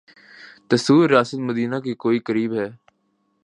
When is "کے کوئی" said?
1.79-2.19